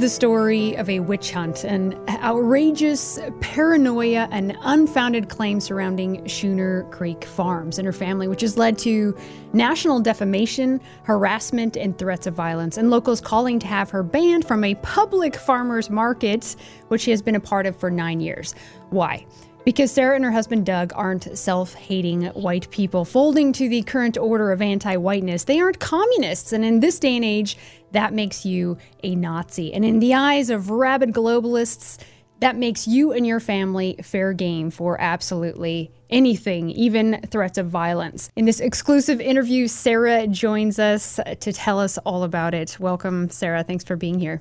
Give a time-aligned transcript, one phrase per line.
[0.00, 7.22] the story of a witch hunt, an outrageous paranoia and unfounded claim surrounding Schooner Creek
[7.26, 9.14] Farms and her family, which has led to
[9.52, 14.64] national defamation, harassment, and threats of violence, and locals calling to have her banned from
[14.64, 16.56] a public farmers market,
[16.88, 18.54] which she has been a part of for nine years.
[18.88, 19.26] Why?
[19.64, 24.16] Because Sarah and her husband Doug aren't self hating white people folding to the current
[24.16, 25.44] order of anti whiteness.
[25.44, 26.54] They aren't communists.
[26.54, 27.58] And in this day and age,
[27.92, 29.72] that makes you a Nazi.
[29.72, 31.98] And in the eyes of rabid globalists,
[32.40, 38.30] that makes you and your family fair game for absolutely anything, even threats of violence.
[38.34, 42.78] In this exclusive interview, Sarah joins us to tell us all about it.
[42.80, 43.62] Welcome, Sarah.
[43.62, 44.40] Thanks for being here.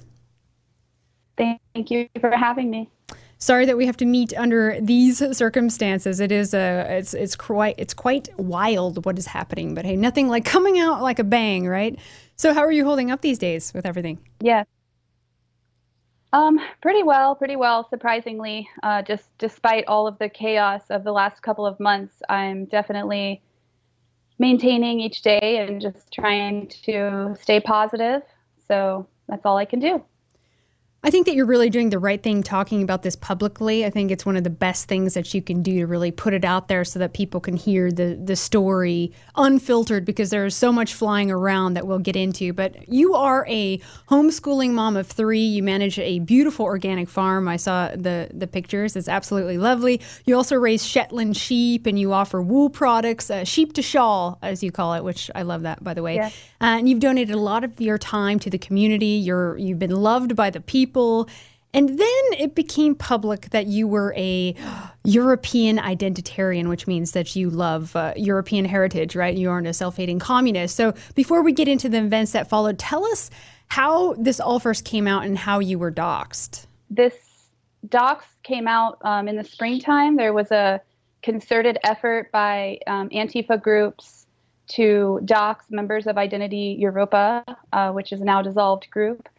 [1.38, 2.89] Thank you for having me
[3.39, 6.20] sorry that we have to meet under these circumstances.
[6.20, 9.73] It is a it's it's quite it's quite wild what is happening.
[9.73, 11.97] But hey, nothing like coming out like a bang, right?
[12.39, 14.17] So how are you holding up these days with everything?
[14.39, 14.63] Yeah.
[16.31, 17.85] Um, pretty well, pretty well.
[17.89, 22.63] Surprisingly, uh, just despite all of the chaos of the last couple of months, I'm
[22.63, 23.41] definitely
[24.37, 28.21] maintaining each day and just trying to stay positive.
[28.69, 30.01] So that's all I can do.
[31.02, 33.86] I think that you're really doing the right thing talking about this publicly.
[33.86, 36.33] I think it's one of the best things that you can do to really put
[36.33, 40.73] it out there so that people can hear the the story unfiltered because there's so
[40.73, 42.52] much flying around that we'll get into.
[42.52, 43.78] But you are a
[44.09, 45.39] homeschooling mom of 3.
[45.39, 47.47] You manage a beautiful organic farm.
[47.47, 48.97] I saw the the pictures.
[48.97, 50.02] It's absolutely lovely.
[50.25, 54.61] You also raise Shetland sheep and you offer wool products, uh, sheep to shawl as
[54.61, 56.16] you call it, which I love that by the way.
[56.16, 56.28] Yeah.
[56.59, 59.16] Uh, and you've donated a lot of your time to the community.
[59.16, 61.29] You're you've been loved by the people people.
[61.71, 64.55] And then it became public that you were a
[65.03, 69.35] European identitarian, which means that you love uh, European heritage, right?
[69.35, 70.75] You aren't a self hating communist.
[70.75, 73.29] So before we get into the events that followed, tell us
[73.67, 76.66] how this all first came out and how you were doxxed.
[76.89, 77.13] This
[77.88, 80.17] dox came out um, in the springtime.
[80.17, 80.81] There was a
[81.22, 84.25] concerted effort by um, Antifa groups
[84.69, 89.29] to dox members of Identity Europa, uh, which is now dissolved group.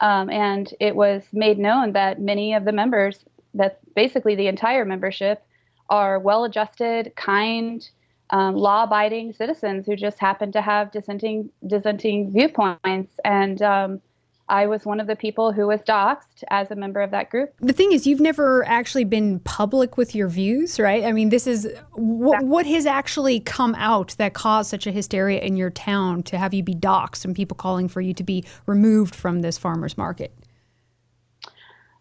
[0.00, 4.84] Um, and it was made known that many of the members, that basically the entire
[4.84, 5.42] membership,
[5.90, 7.88] are well adjusted, kind,
[8.30, 13.18] um, law abiding citizens who just happen to have dissenting, dissenting viewpoints.
[13.24, 14.00] And um,
[14.48, 17.52] I was one of the people who was doxxed as a member of that group.
[17.60, 21.04] The thing is, you've never actually been public with your views, right?
[21.04, 25.40] I mean, this is what, what has actually come out that caused such a hysteria
[25.40, 28.44] in your town to have you be doxxed and people calling for you to be
[28.66, 30.32] removed from this farmer's market?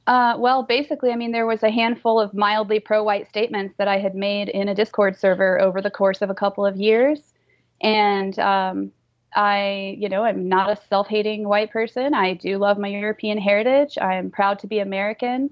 [0.07, 3.89] Uh, well, basically, I mean, there was a handful of mildly pro white statements that
[3.89, 7.33] I had made in a Discord server over the course of a couple of years.
[7.81, 8.91] And um,
[9.37, 12.15] I, you know, I'm not a self-hating white person.
[12.15, 13.95] I do love my European heritage.
[14.01, 15.51] I am proud to be American.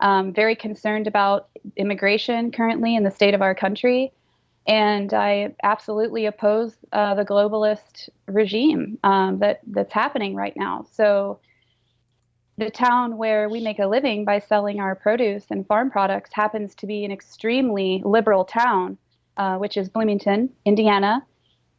[0.00, 4.10] Um, very concerned about immigration currently in the state of our country,
[4.66, 10.86] and I absolutely oppose uh, the globalist regime um, that that's happening right now.
[10.90, 11.38] So,
[12.56, 16.74] the town where we make a living by selling our produce and farm products happens
[16.76, 18.96] to be an extremely liberal town,
[19.36, 21.22] uh, which is Bloomington, Indiana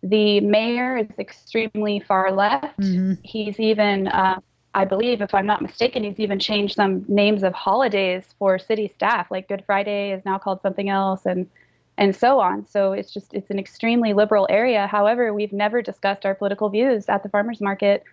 [0.03, 2.79] the mayor is extremely far left.
[2.79, 3.13] Mm-hmm.
[3.23, 4.39] He's even, uh,
[4.73, 8.91] I believe, if I'm not mistaken, he's even changed some names of holidays for city
[8.93, 9.31] staff.
[9.31, 11.49] Like Good Friday is now called something else, and
[11.97, 12.67] and so on.
[12.67, 14.87] So it's just it's an extremely liberal area.
[14.87, 18.03] However, we've never discussed our political views at the farmers market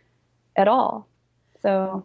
[0.57, 1.07] at all.
[1.65, 2.05] So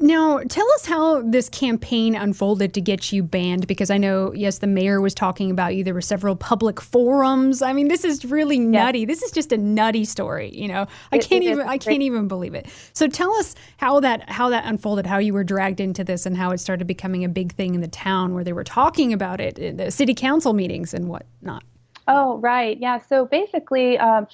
[0.00, 4.58] now tell us how this campaign unfolded to get you banned because I know yes
[4.58, 7.62] the mayor was talking about you there were several public forums.
[7.62, 9.04] I mean this is really nutty.
[9.04, 10.88] This is just a nutty story, you know.
[11.12, 12.66] I can't it, even I can't even believe it.
[12.94, 16.36] So tell us how that how that unfolded, how you were dragged into this and
[16.36, 19.40] how it started becoming a big thing in the town where they were talking about
[19.40, 21.62] it in the city council meetings and whatnot.
[22.08, 22.76] Oh, right.
[22.80, 23.00] Yeah.
[23.00, 24.26] So basically, um,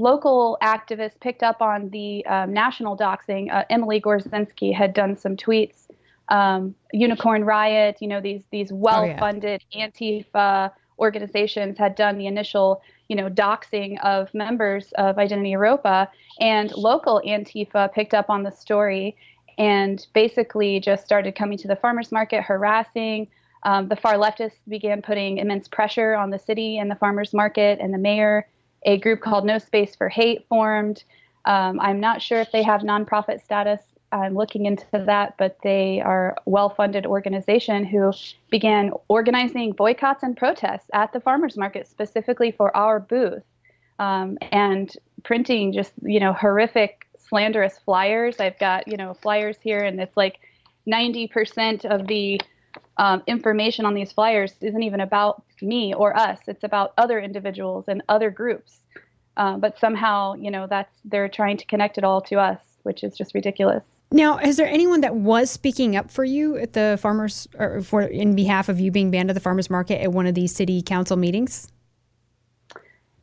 [0.00, 3.52] local activists picked up on the um, national doxing.
[3.52, 5.88] Uh, Emily Gorcenski had done some tweets.
[6.28, 9.88] Um, Unicorn Riot, you know, these these well-funded oh, yeah.
[9.88, 16.08] Antifa organizations had done the initial, you know, doxing of members of Identity Europa,
[16.40, 19.16] and local Antifa picked up on the story
[19.58, 23.28] and basically just started coming to the farmers market, harassing.
[23.64, 27.78] Um, the far leftists began putting immense pressure on the city and the farmers market
[27.80, 28.46] and the mayor
[28.84, 31.04] a group called No Space for Hate formed.
[31.44, 33.80] Um, I'm not sure if they have nonprofit status.
[34.12, 38.12] I'm looking into that, but they are a well-funded organization who
[38.50, 43.44] began organizing boycotts and protests at the farmers market specifically for our booth,
[43.98, 48.40] um, and printing just you know horrific slanderous flyers.
[48.40, 50.40] I've got you know flyers here, and it's like
[50.88, 52.40] 90% of the
[53.00, 56.38] um, information on these flyers isn't even about me or us.
[56.46, 58.80] It's about other individuals and other groups.
[59.38, 63.02] Uh, but somehow, you know, that's they're trying to connect it all to us, which
[63.02, 63.82] is just ridiculous.
[64.12, 68.02] Now, is there anyone that was speaking up for you at the farmers, or for
[68.02, 70.82] in behalf of you being banned at the farmers market at one of these city
[70.82, 71.72] council meetings?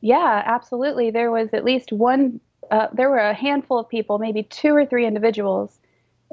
[0.01, 1.11] Yeah, absolutely.
[1.11, 2.39] There was at least one.
[2.71, 5.77] Uh, there were a handful of people, maybe two or three individuals,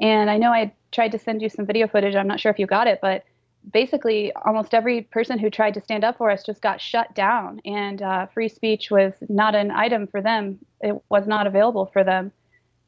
[0.01, 2.15] and I know I tried to send you some video footage.
[2.15, 3.23] I'm not sure if you got it, but
[3.71, 7.61] basically almost every person who tried to stand up for us just got shut down.
[7.65, 10.59] And uh, free speech was not an item for them.
[10.81, 12.31] It was not available for them.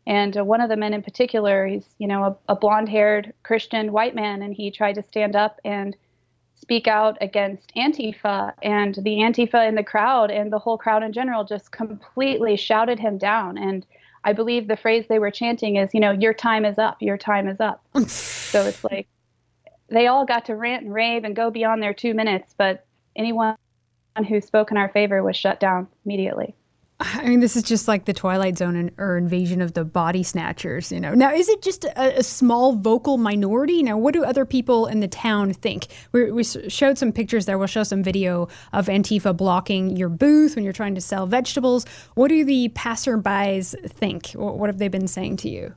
[0.06, 3.34] And uh, one of the men in particular he's you know a, a blonde haired
[3.44, 5.98] christian white man and he tried to stand up and
[6.56, 11.12] speak out against antifa and the antifa in the crowd and the whole crowd in
[11.12, 13.58] general just completely shouted him down.
[13.58, 13.86] And
[14.24, 17.02] i believe the phrase they were chanting is you know your time is up.
[17.02, 17.84] Your time is up.
[18.08, 19.08] So it's like
[19.90, 22.86] they all got to rant and rave and go beyond their two minutes, but
[23.16, 23.56] anyone
[24.28, 26.56] who spoke in our favor was shut down immediately.
[27.00, 30.92] I mean, this is just like the Twilight Zone or invasion of the body snatchers,
[30.92, 31.14] you know.
[31.14, 33.84] Now, is it just a, a small vocal minority?
[33.84, 35.88] Now, what do other people in the town think?
[36.12, 37.60] We, we, showed some pictures there.
[37.60, 41.86] We'll show some video of Antifa blocking your booth when you're trying to sell vegetables.
[42.16, 44.32] What do the passerbys think?
[44.32, 45.76] What have they been saying to you?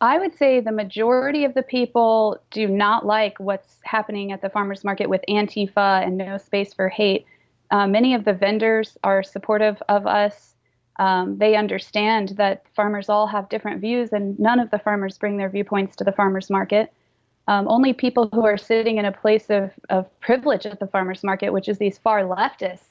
[0.00, 4.48] I would say the majority of the people do not like what's happening at the
[4.48, 7.26] farmers market with Antifa and No Space for Hate.
[7.70, 10.54] Uh, many of the vendors are supportive of us.
[11.00, 15.36] Um, they understand that farmers all have different views, and none of the farmers bring
[15.36, 16.92] their viewpoints to the farmers market.
[17.48, 21.24] Um, only people who are sitting in a place of, of privilege at the farmers
[21.24, 22.90] market, which is these far leftists,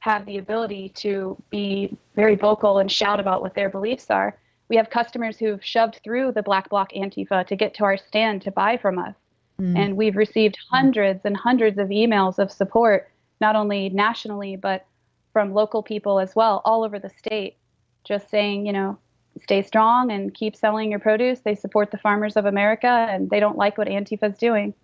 [0.00, 4.36] have the ability to be very vocal and shout about what their beliefs are
[4.68, 8.42] we have customers who've shoved through the black bloc Antifa to get to our stand
[8.42, 9.14] to buy from us.
[9.60, 9.78] Mm.
[9.78, 13.10] And we've received hundreds and hundreds of emails of support,
[13.40, 14.86] not only nationally, but
[15.32, 17.56] from local people as well, all over the state,
[18.04, 18.98] just saying, you know,
[19.42, 21.40] stay strong and keep selling your produce.
[21.40, 24.74] They support the farmers of America and they don't like what Antifa's doing.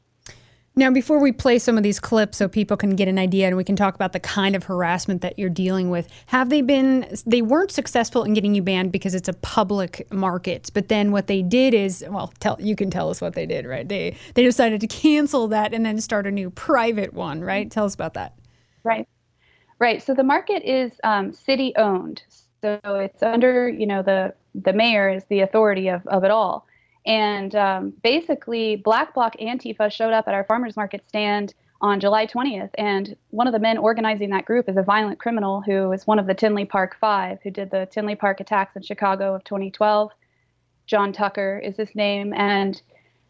[0.76, 3.56] Now, before we play some of these clips so people can get an idea and
[3.56, 7.06] we can talk about the kind of harassment that you're dealing with, have they been,
[7.24, 10.72] they weren't successful in getting you banned because it's a public market.
[10.74, 13.66] But then what they did is, well, tell, you can tell us what they did,
[13.66, 13.88] right?
[13.88, 17.70] They, they decided to cancel that and then start a new private one, right?
[17.70, 18.34] Tell us about that.
[18.82, 19.06] Right.
[19.78, 20.02] Right.
[20.02, 22.22] So the market is um, city owned.
[22.60, 26.66] So it's under, you know, the, the mayor is the authority of, of it all.
[27.06, 32.26] And um, basically, Black Bloc Antifa showed up at our farmers market stand on July
[32.26, 32.70] 20th.
[32.78, 36.18] And one of the men organizing that group is a violent criminal who is one
[36.18, 40.10] of the Tinley Park Five, who did the Tinley Park attacks in Chicago of 2012.
[40.86, 42.32] John Tucker is his name.
[42.32, 42.80] And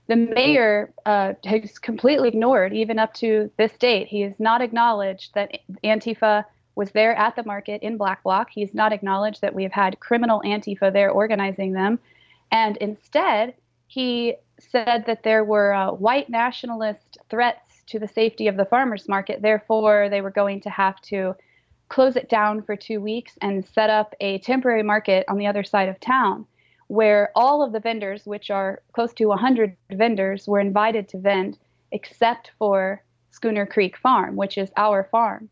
[0.07, 4.07] the mayor uh, has completely ignored, even up to this date.
[4.07, 6.45] He has not acknowledged that Antifa
[6.77, 8.51] was there at the market in Black Bloc.
[8.51, 11.99] He's not acknowledged that we've had criminal Antifa there organizing them.
[12.53, 13.55] And instead,
[13.95, 19.09] he said that there were uh, white nationalist threats to the safety of the farmers
[19.09, 19.41] market.
[19.41, 21.37] Therefore, they were going to have to
[21.89, 25.63] close it down for two weeks and set up a temporary market on the other
[25.63, 26.45] side of town
[26.89, 31.57] where all of the vendors, which are close to 100 vendors, were invited to vend
[31.93, 35.49] except for Schooner Creek Farm, which is our farm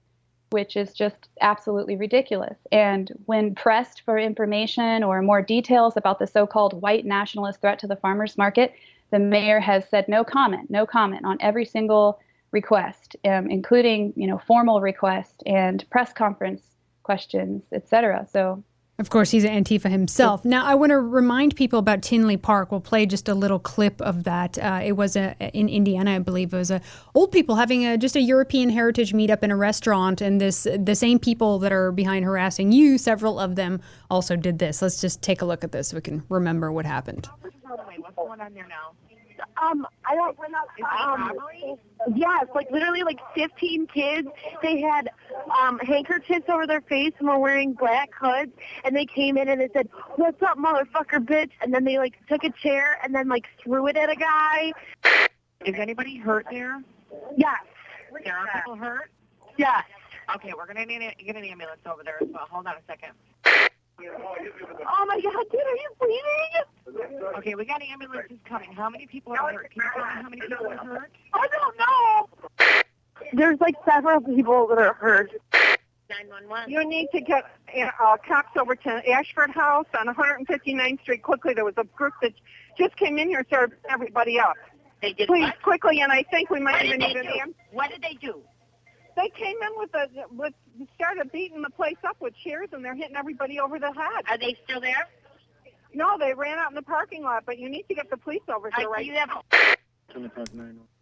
[0.53, 2.59] which is just absolutely ridiculous.
[2.71, 7.79] And when pressed for information or more details about the so called white nationalist threat
[7.81, 8.75] to the farmers market,
[9.11, 14.27] the mayor has said no comment, no comment on every single request, um, including you
[14.27, 16.63] know formal request and press conference
[17.03, 18.27] questions, etc.
[18.31, 18.63] So
[18.99, 20.45] of course, he's an Antifa himself.
[20.45, 22.71] Now, I want to remind people about Tinley Park.
[22.71, 24.59] We'll play just a little clip of that.
[24.59, 26.53] Uh, it was a, in Indiana, I believe.
[26.53, 26.81] It was a
[27.15, 30.95] old people having a, just a European heritage meetup in a restaurant, and this the
[30.95, 33.81] same people that are behind harassing you, several of them
[34.11, 34.83] also did this.
[34.83, 37.29] Let's just take a look at this so we can remember what happened.
[37.43, 38.93] What's going on there now?
[39.61, 40.37] Um, I don't.
[41.01, 41.33] Um,
[42.15, 44.29] yes, like literally, like 15 kids.
[44.63, 45.11] They had
[45.61, 48.53] um handkerchiefs over their face and were wearing black hoods.
[48.85, 52.15] And they came in and they said, "What's up, motherfucker, bitch?" And then they like
[52.29, 54.73] took a chair and then like threw it at a guy.
[55.65, 56.83] Is anybody hurt there?
[57.37, 57.61] Yes.
[58.25, 59.11] There are people hurt.
[59.57, 59.85] Yes.
[60.35, 62.47] Okay, we're gonna need to get an ambulance over there as well.
[62.51, 63.13] Hold on a second.
[64.05, 67.33] Oh my god, dude, are you bleeding?
[67.39, 68.73] Okay, we got ambulances coming.
[68.73, 69.71] How many people are hurt?
[69.71, 71.13] Can you tell me how many people are hurt?
[71.33, 72.83] I don't know.
[73.33, 75.31] There's like several people that are hurt.
[76.11, 76.71] 911.
[76.71, 77.45] You need to get
[77.75, 81.55] uh, cops over to Ashford House on 159th Street quickly.
[81.55, 82.33] There was a group that
[82.79, 84.57] just came in here, started everybody up.
[85.01, 85.63] They did Please, what?
[85.63, 87.39] quickly, and I think we might What even need an do?
[87.41, 88.41] am- What did they do?
[89.15, 90.55] They came in with a with
[90.95, 94.25] started beating the place up with chairs, and they're hitting everybody over the head.
[94.29, 95.09] Are they still there?
[95.95, 98.41] No, they ran out in the parking lot, but you need to get the police
[98.49, 99.29] over I, here right do you have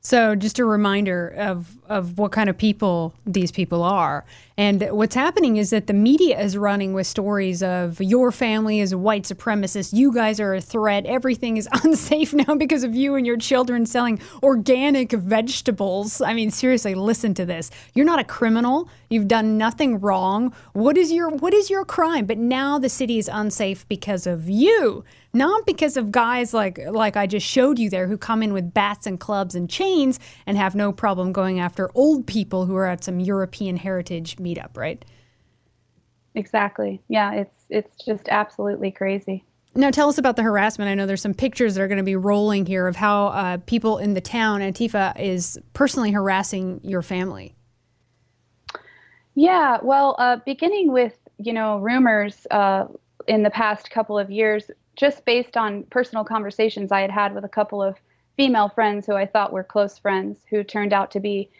[0.03, 4.25] So, just a reminder of, of what kind of people these people are.
[4.57, 8.93] And what's happening is that the media is running with stories of your family is
[8.93, 13.15] a white supremacist, you guys are a threat, everything is unsafe now because of you
[13.15, 16.23] and your children selling organic vegetables.
[16.23, 17.71] I mean, seriously, listen to this.
[17.93, 18.89] You're not a criminal.
[19.11, 20.55] You've done nothing wrong.
[20.73, 22.25] What is your what is your crime?
[22.25, 27.17] But now the city is unsafe because of you not because of guys like like
[27.17, 30.57] I just showed you there who come in with bats and clubs and chains and
[30.57, 35.05] have no problem going after old people who are at some European heritage meetup, right?
[36.35, 37.03] Exactly.
[37.09, 39.45] Yeah, it's it's just absolutely crazy.
[39.75, 40.91] Now tell us about the harassment.
[40.91, 43.59] I know there's some pictures that are going to be rolling here of how uh,
[43.67, 47.55] people in the town, Antifa, is personally harassing your family.
[49.37, 52.87] Yeah, well, uh, beginning with you know rumors uh,
[53.29, 57.45] in the past couple of years, just based on personal conversations I had had with
[57.45, 57.97] a couple of
[58.37, 61.51] female friends who I thought were close friends, who turned out to be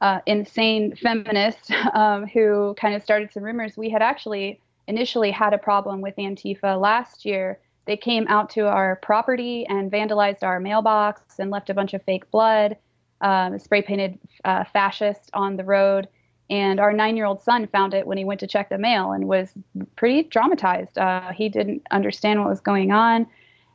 [0.00, 3.76] uh, insane feminists, um, who kind of started some rumors.
[3.76, 7.58] We had actually initially had a problem with Antifa last year.
[7.86, 12.02] They came out to our property and vandalized our mailbox and left a bunch of
[12.02, 12.76] fake blood,
[13.20, 16.08] um, spray painted uh, fascist on the road.
[16.50, 19.12] And our nine year old son found it when he went to check the mail
[19.12, 19.52] and was
[19.94, 20.98] pretty traumatized.
[20.98, 23.26] Uh, he didn't understand what was going on.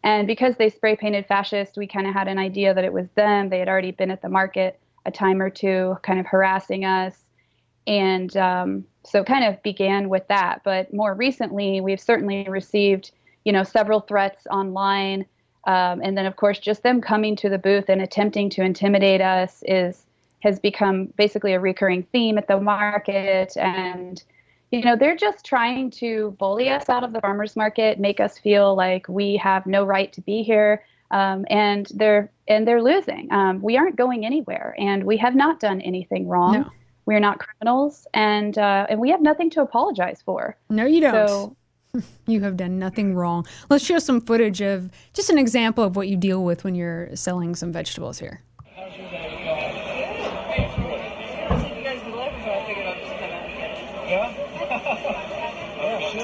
[0.03, 3.07] And because they spray painted fascist, we kind of had an idea that it was
[3.15, 3.49] them.
[3.49, 7.23] They had already been at the market a time or two, kind of harassing us.
[7.87, 10.61] And um, so kind of began with that.
[10.63, 13.11] But more recently, we've certainly received,
[13.45, 15.25] you know, several threats online.
[15.65, 19.21] Um, and then, of course, just them coming to the booth and attempting to intimidate
[19.21, 20.04] us is
[20.45, 23.57] has become basically a recurring theme at the market.
[23.57, 24.23] And,
[24.71, 28.37] you know, they're just trying to bully us out of the farmers market, make us
[28.37, 30.83] feel like we have no right to be here.
[31.11, 33.31] Um, and they're and they're losing.
[33.31, 36.53] Um, we aren't going anywhere, and we have not done anything wrong.
[36.53, 36.71] No.
[37.05, 40.57] We're not criminals, and uh, and we have nothing to apologize for.
[40.69, 41.27] No, you don't.
[41.27, 41.55] So
[42.25, 43.45] you have done nothing wrong.
[43.69, 47.15] Let's show some footage of just an example of what you deal with when you're
[47.15, 48.41] selling some vegetables here.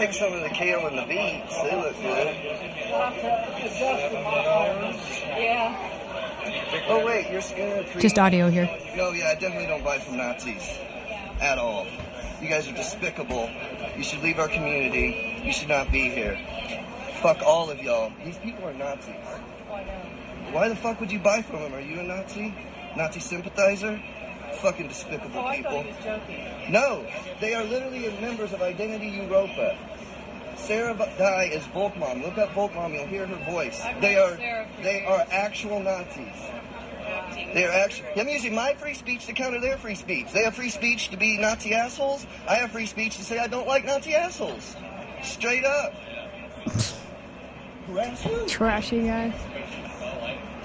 [0.01, 1.61] Take some of the kale and the beets.
[1.61, 2.35] They look good.
[5.37, 6.87] Yeah.
[6.87, 7.85] Oh wait, you're scared.
[7.99, 8.67] Just audio here.
[8.97, 10.79] No, yeah, I definitely don't buy from Nazis
[11.39, 11.85] at all.
[12.41, 13.47] You guys are despicable.
[13.95, 15.39] You should leave our community.
[15.43, 16.35] You should not be here.
[17.21, 18.11] Fuck all of y'all.
[18.25, 19.13] These people are Nazis.
[20.51, 21.75] Why the fuck would you buy from them?
[21.75, 22.55] Are you a Nazi?
[22.97, 24.01] Nazi sympathizer?
[24.55, 25.85] Fucking despicable people.
[26.69, 27.05] No,
[27.39, 29.77] they are literally members of Identity Europa.
[30.55, 32.23] Sarah Va- Dye is Volkmom.
[32.23, 33.81] Look up Volkmom, you'll hear her voice.
[33.99, 34.35] They are
[34.83, 36.27] they are actual Nazis.
[37.53, 38.07] They are actually.
[38.15, 40.31] I'm using my free speech to counter their free speech.
[40.31, 42.25] They have free speech to be Nazi assholes.
[42.47, 44.75] I have free speech to say I don't like Nazi assholes.
[45.23, 45.93] Straight up.
[48.47, 49.33] Trashy guys.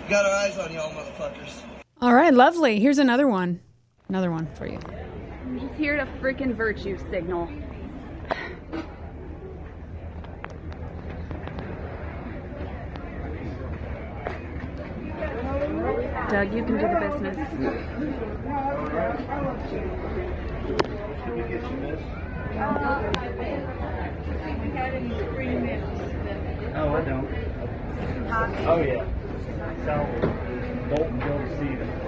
[0.08, 1.60] Got our eyes on y'all, motherfuckers.
[2.00, 2.78] All right, lovely.
[2.78, 3.60] Here's another one.
[4.08, 4.78] Another one for you.
[5.44, 7.48] I'm just here to freaking virtue signal.
[16.30, 17.36] Doug, you can do the business.
[21.24, 21.76] Should we get some?
[26.76, 27.28] Oh, I don't.
[28.66, 29.04] Oh, yeah.
[29.84, 30.10] South
[30.90, 32.05] Bolton, Bill Stevens.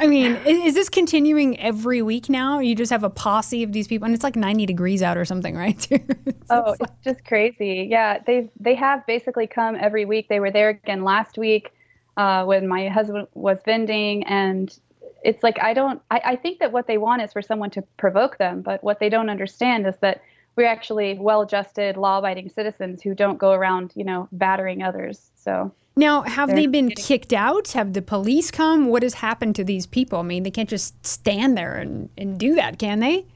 [0.00, 2.58] I mean, is this continuing every week now?
[2.58, 5.26] You just have a posse of these people, and it's like 90 degrees out or
[5.26, 5.86] something, right?
[6.48, 7.86] Oh, it's just crazy.
[7.90, 10.28] Yeah, they they have basically come every week.
[10.28, 11.72] They were there again last week
[12.16, 14.76] uh, when my husband was vending, and
[15.22, 16.00] it's like I don't.
[16.10, 19.00] I, I think that what they want is for someone to provoke them, but what
[19.00, 20.22] they don't understand is that
[20.56, 25.30] we're actually well-adjusted, law-abiding citizens who don't go around, you know, battering others.
[25.36, 27.72] So now, have they They're been getting- kicked out?
[27.72, 28.86] Have the police come?
[28.86, 30.20] What has happened to these people?
[30.20, 33.26] I mean, they can't just stand there and, and do that, can they?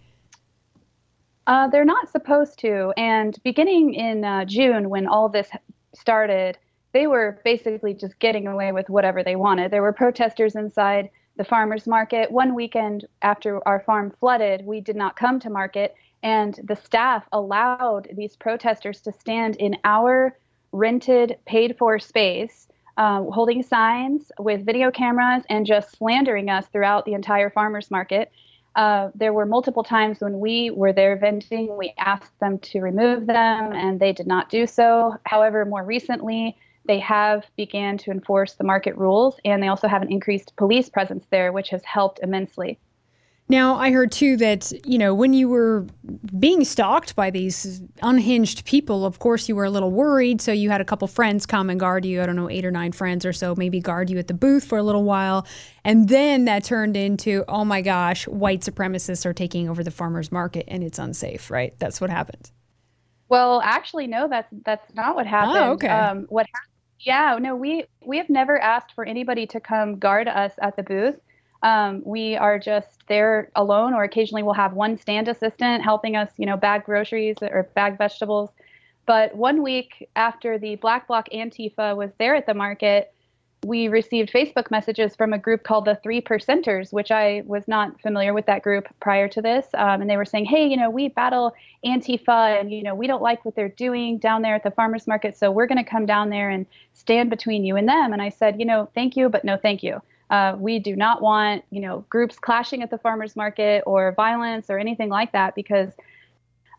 [1.46, 2.92] Uh, they're not supposed to.
[2.96, 5.50] And beginning in uh, June, when all this
[5.94, 6.56] started,
[6.92, 9.70] they were basically just getting away with whatever they wanted.
[9.70, 12.30] There were protesters inside the farmers market.
[12.30, 17.24] One weekend after our farm flooded, we did not come to market, and the staff
[17.32, 20.38] allowed these protesters to stand in our
[20.74, 22.68] rented, paid for space.
[22.96, 28.30] Uh, holding signs with video cameras and just slandering us throughout the entire farmers market.
[28.76, 31.76] Uh, there were multiple times when we were there venting.
[31.76, 35.16] we asked them to remove them, and they did not do so.
[35.26, 40.02] However, more recently, they have began to enforce the market rules, and they also have
[40.02, 42.78] an increased police presence there, which has helped immensely.
[43.46, 45.86] Now, I heard too that, you know, when you were
[46.38, 50.40] being stalked by these unhinged people, of course you were a little worried.
[50.40, 52.22] So you had a couple friends come and guard you.
[52.22, 54.64] I don't know, eight or nine friends or so, maybe guard you at the booth
[54.64, 55.46] for a little while.
[55.84, 60.32] And then that turned into, oh my gosh, white supremacists are taking over the farmer's
[60.32, 61.78] market and it's unsafe, right?
[61.78, 62.50] That's what happened.
[63.28, 65.58] Well, actually, no, that's that's not what happened.
[65.58, 65.88] Oh, okay.
[65.88, 66.70] Um, what happened?
[67.00, 70.82] Yeah, no, we we have never asked for anybody to come guard us at the
[70.82, 71.16] booth.
[71.64, 76.30] Um, we are just there alone, or occasionally we'll have one stand assistant helping us,
[76.36, 78.50] you know, bag groceries or bag vegetables.
[79.06, 83.12] But one week after the Black Bloc Antifa was there at the market,
[83.64, 87.98] we received Facebook messages from a group called the Three Percenters, which I was not
[88.02, 89.66] familiar with that group prior to this.
[89.72, 93.06] Um, and they were saying, hey, you know, we battle Antifa and, you know, we
[93.06, 95.34] don't like what they're doing down there at the farmers market.
[95.38, 98.12] So we're going to come down there and stand between you and them.
[98.12, 100.02] And I said, you know, thank you, but no thank you.
[100.34, 104.68] Uh, we do not want, you know, groups clashing at the farmers market or violence
[104.68, 105.92] or anything like that because,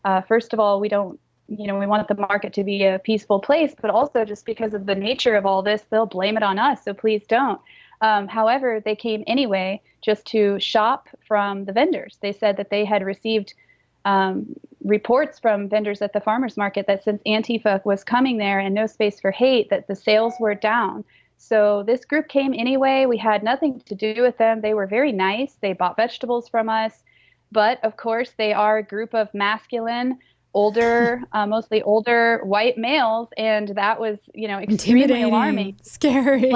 [0.04, 2.98] uh, first of all, we don't, you know, we want the market to be a
[2.98, 6.42] peaceful place, but also just because of the nature of all this, they'll blame it
[6.42, 6.84] on us.
[6.84, 7.58] So please don't.
[8.02, 12.18] Um, however, they came anyway just to shop from the vendors.
[12.20, 13.54] They said that they had received
[14.04, 18.74] um, reports from vendors at the farmers market that since Antifa was coming there and
[18.74, 21.04] no space for hate, that the sales were down.
[21.36, 23.06] So this group came anyway.
[23.06, 24.60] We had nothing to do with them.
[24.60, 25.56] They were very nice.
[25.60, 27.02] They bought vegetables from us.
[27.52, 30.18] But of course, they are a group of masculine,
[30.54, 33.28] older, uh, mostly older white males.
[33.36, 35.76] And that was, you know, extremely alarming.
[35.82, 36.50] Scary.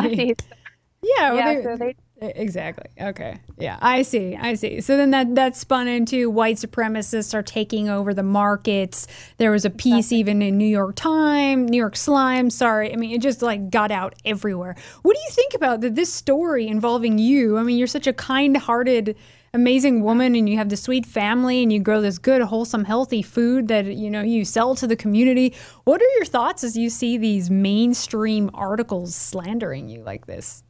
[1.02, 2.84] Yeah, well, yeah, they, so they Exactly.
[3.00, 3.38] Okay.
[3.58, 4.36] Yeah, I see.
[4.36, 4.82] I see.
[4.82, 9.06] So then that that spun into white supremacists are taking over the markets.
[9.38, 10.18] There was a piece Exactly.
[10.18, 12.50] even in New York Times, New York Slime.
[12.50, 14.76] Sorry, I mean it just like got out everywhere.
[15.02, 15.94] What do you think about that?
[15.94, 17.56] This story involving you.
[17.56, 19.16] I mean, you're such a kind-hearted,
[19.54, 23.22] amazing woman, and you have this sweet family, and you grow this good, wholesome, healthy
[23.22, 25.54] food that you know you sell to the community.
[25.84, 30.62] What are your thoughts as you see these mainstream articles slandering you like this?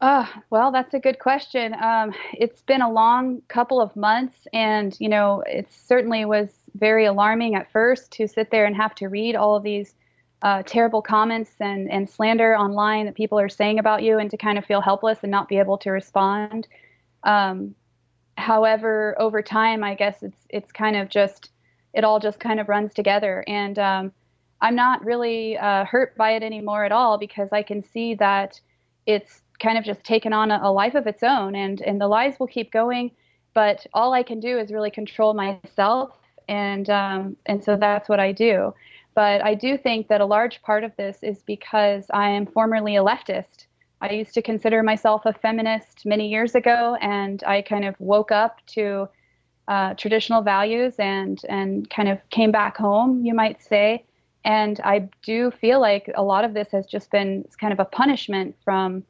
[0.00, 1.74] Oh, well, that's a good question.
[1.74, 7.04] Um, it's been a long couple of months, and you know, it certainly was very
[7.04, 9.94] alarming at first to sit there and have to read all of these
[10.42, 14.36] uh, terrible comments and, and slander online that people are saying about you, and to
[14.36, 16.68] kind of feel helpless and not be able to respond.
[17.24, 17.74] Um,
[18.36, 21.50] however, over time, I guess it's it's kind of just
[21.92, 24.12] it all just kind of runs together, and um,
[24.60, 28.60] I'm not really uh, hurt by it anymore at all because I can see that
[29.06, 32.08] it's kind of just taken on a, a life of its own and and the
[32.08, 33.10] lies will keep going
[33.54, 36.12] but all i can do is really control myself
[36.48, 38.74] and um, and so that's what i do.
[39.14, 42.96] But i do think that a large part of this is because i am formerly
[42.96, 43.66] a leftist.
[44.00, 48.32] I used to consider myself a feminist many years ago and i kind of woke
[48.32, 49.08] up to
[49.68, 54.04] uh, traditional values and and kind of came back home you might say.
[54.44, 57.84] And i do feel like a lot of this has just been kind of a
[57.84, 59.04] punishment from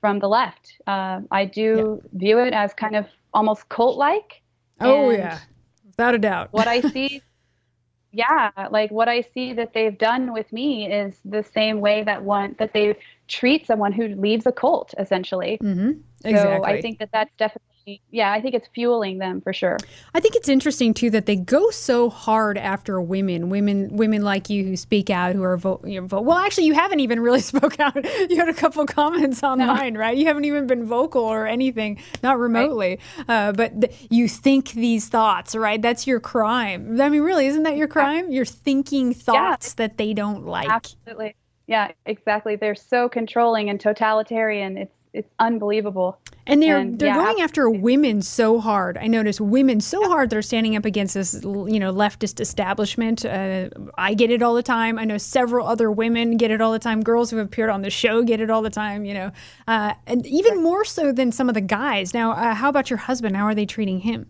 [0.00, 0.80] from the left.
[0.86, 4.42] Uh, I do view it as kind of almost cult like.
[4.80, 5.40] Oh yeah,
[5.86, 6.48] without a doubt.
[6.52, 7.22] what I see,
[8.12, 12.22] yeah, like what I see that they've done with me is the same way that
[12.22, 15.58] one that they treat someone who leaves a cult, essentially.
[15.62, 16.00] mm-hmm.
[16.24, 17.68] So I think that that's definitely,
[18.10, 19.78] yeah, I think it's fueling them for sure.
[20.14, 24.50] I think it's interesting too that they go so hard after women, women, women like
[24.50, 25.86] you who speak out, who are vote.
[25.86, 26.20] You know.
[26.20, 27.96] Well, actually, you haven't even really spoke out.
[28.30, 30.16] You had a couple comments online, right?
[30.16, 32.98] You haven't even been vocal or anything, not remotely.
[33.28, 35.80] Uh, but th- you think these thoughts, right?
[35.80, 37.00] That's your crime.
[37.00, 38.30] I mean, really, isn't that your crime?
[38.30, 40.68] You're thinking thoughts that they don't like.
[40.68, 41.34] Absolutely.
[41.66, 42.56] Yeah, exactly.
[42.56, 44.78] They're so controlling and totalitarian.
[44.78, 46.18] It's it's unbelievable.
[46.46, 48.96] And they're And, they're yeah, going after women so hard.
[48.96, 50.30] I notice women so hard.
[50.30, 53.24] They're standing up against this, you know, leftist establishment.
[53.26, 54.98] Uh, I get it all the time.
[54.98, 57.02] I know several other women get it all the time.
[57.02, 59.04] Girls who have appeared on the show get it all the time.
[59.04, 59.32] You know,
[59.66, 62.14] uh, and even more so than some of the guys.
[62.14, 63.36] Now, uh, how about your husband?
[63.36, 64.26] How are they treating him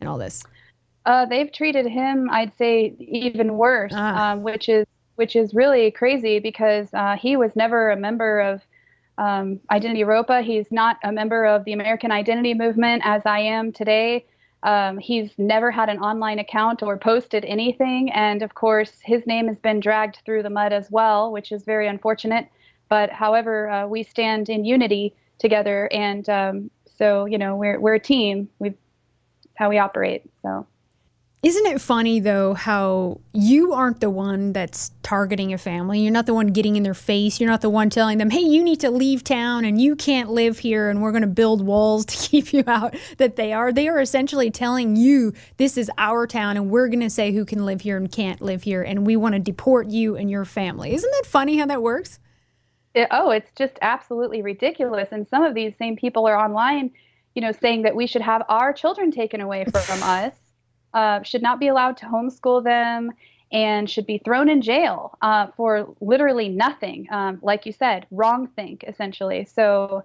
[0.00, 0.42] and all this?
[1.04, 4.32] Uh, they've treated him, I'd say, even worse, Ah.
[4.32, 8.62] um, which is which is really crazy because uh, he was never a member of
[9.18, 10.40] um, Identity Europa.
[10.40, 14.26] He's not a member of the American Identity Movement as I am today.
[14.62, 18.10] Um, he's never had an online account or posted anything.
[18.12, 21.64] And of course, his name has been dragged through the mud as well, which is
[21.64, 22.48] very unfortunate.
[22.88, 25.88] But however, uh, we stand in unity together.
[25.92, 28.48] And um, so, you know, we're, we're a team.
[28.58, 28.74] We've,
[29.54, 30.22] how we operate.
[30.42, 30.66] So.
[31.40, 36.00] Isn't it funny though how you aren't the one that's targeting a family?
[36.00, 37.38] You're not the one getting in their face.
[37.38, 40.30] You're not the one telling them, "Hey, you need to leave town and you can't
[40.30, 43.72] live here and we're going to build walls to keep you out." That they are
[43.72, 47.44] they are essentially telling you, "This is our town and we're going to say who
[47.44, 50.44] can live here and can't live here and we want to deport you and your
[50.44, 52.18] family." Isn't that funny how that works?
[52.94, 55.10] It, oh, it's just absolutely ridiculous.
[55.12, 56.90] And some of these same people are online,
[57.36, 60.32] you know, saying that we should have our children taken away from us
[60.94, 63.12] uh, should not be allowed to homeschool them
[63.50, 67.06] and should be thrown in jail uh, for literally nothing.
[67.10, 69.44] Um, like you said, wrong think essentially.
[69.46, 70.04] So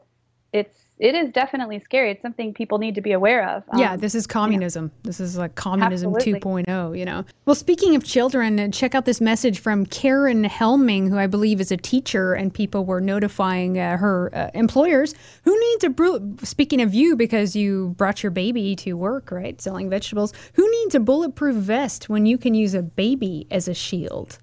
[0.53, 2.12] it's it is definitely scary.
[2.12, 3.63] It's something people need to be aware of.
[3.69, 4.91] Um, yeah, this is communism.
[5.01, 6.63] This is like communism Absolutely.
[6.63, 7.25] 2.0, you know.
[7.45, 11.60] Well, speaking of children, uh, check out this message from Karen Helming, who I believe
[11.60, 16.38] is a teacher, and people were notifying uh, her uh, employers who needs a bru-
[16.43, 20.93] speaking of you, because you brought your baby to work, right, selling vegetables, who needs
[20.93, 24.38] a bulletproof vest when you can use a baby as a shield?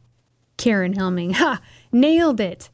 [0.57, 1.61] Karen Helming, ha,
[1.93, 2.71] nailed it.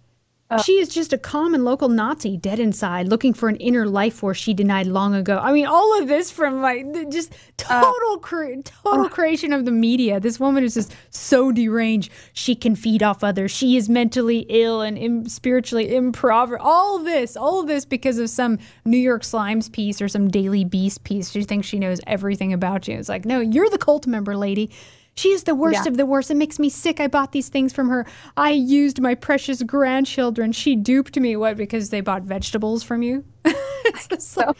[0.49, 4.15] Uh, she is just a common local Nazi dead inside, looking for an inner life
[4.15, 5.39] force she denied long ago.
[5.43, 7.33] I mean, all of this from like just
[7.69, 10.21] uh, total, uh, cre- total uh, creation of the media.
[10.21, 12.13] This woman is just so deranged.
[12.33, 13.51] She can feed off others.
[13.51, 16.59] She is mentally ill and Im- spiritually improper.
[16.59, 20.65] All this, all of this because of some New York Slimes piece or some Daily
[20.65, 21.31] Beast piece.
[21.31, 22.97] She thinks she knows everything about you.
[22.97, 24.71] It's like, no, you're the cult member, lady.
[25.16, 25.90] She is the worst yeah.
[25.90, 26.31] of the worst.
[26.31, 27.00] It makes me sick.
[27.00, 28.07] I bought these things from her.
[28.37, 30.52] I used my precious grandchildren.
[30.52, 31.37] She duped me.
[31.37, 31.57] What?
[31.57, 33.24] Because they bought vegetables from you?
[34.18, 34.46] so.
[34.46, 34.57] like,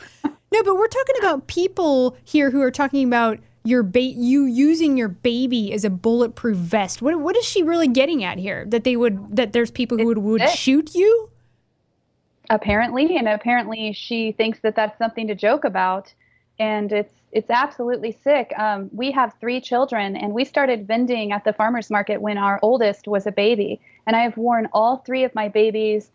[0.52, 4.96] no, but we're talking about people here who are talking about your ba- you using
[4.96, 7.02] your baby as a bulletproof vest.
[7.02, 8.64] What what is she really getting at here?
[8.66, 11.30] That they would that there's people who would, would shoot you?
[12.48, 16.14] Apparently, and apparently she thinks that that's something to joke about,
[16.58, 18.51] and it's it's absolutely sick.
[18.59, 22.59] Um, we have three children, and we started vending at the farmers market when our
[22.62, 23.79] oldest was a baby.
[24.07, 26.11] And I have worn all three of my babies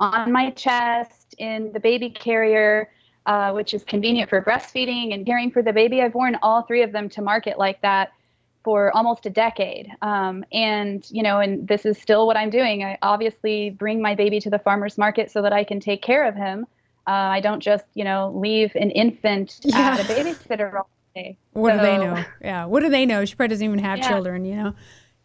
[0.00, 2.90] on my chest in the baby carrier,
[3.26, 6.02] uh, which is convenient for breastfeeding and caring for the baby.
[6.02, 8.12] I've worn all three of them to market like that
[8.64, 9.92] for almost a decade.
[10.02, 12.82] Um, and, you know, and this is still what I'm doing.
[12.82, 16.26] I obviously bring my baby to the farmer's market so that I can take care
[16.26, 16.66] of him.
[17.06, 19.98] Uh, I don't just, you know, leave an infant yeah.
[19.98, 21.36] at a babysitter all day.
[21.52, 22.24] What so, do they know?
[22.40, 22.64] Yeah.
[22.64, 23.24] What do they know?
[23.24, 24.08] She probably doesn't even have yeah.
[24.08, 24.74] children, you know?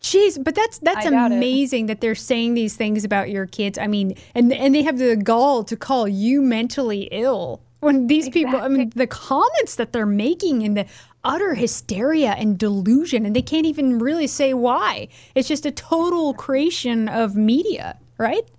[0.01, 1.87] Jeez, but that's that's amazing it.
[1.87, 3.77] that they're saying these things about your kids.
[3.77, 7.61] I mean, and and they have the gall to call you mentally ill.
[7.81, 8.45] When these exactly.
[8.45, 10.85] people, I mean, the comments that they're making and the
[11.23, 15.09] utter hysteria and delusion, and they can't even really say why.
[15.35, 18.49] It's just a total creation of media, right?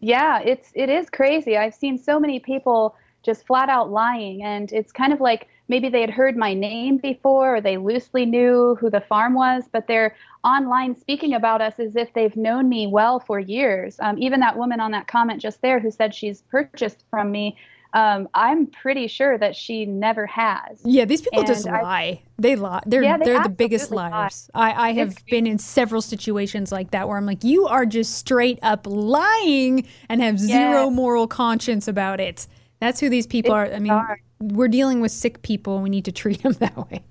[0.00, 1.56] Yeah, it's it is crazy.
[1.56, 5.90] I've seen so many people just flat out lying and it's kind of like maybe
[5.90, 9.86] they had heard my name before or they loosely knew who the farm was, but
[9.86, 14.00] they're online speaking about us as if they've known me well for years.
[14.00, 17.56] Um, even that woman on that comment just there who said she's purchased from me,
[17.92, 20.80] um, I'm pretty sure that she never has.
[20.84, 21.82] Yeah, these people and just lie.
[21.82, 22.82] I, they lie.
[22.86, 24.48] They're yeah, they they're the biggest liars.
[24.54, 24.70] Lie.
[24.70, 27.86] I, I have it's, been in several situations like that where I'm like, you are
[27.86, 30.90] just straight up lying and have zero yeah.
[30.90, 32.46] moral conscience about it.
[32.78, 33.74] That's who these people it's are.
[33.74, 34.02] I mean,
[34.40, 35.80] we're dealing with sick people.
[35.80, 37.02] We need to treat them that way.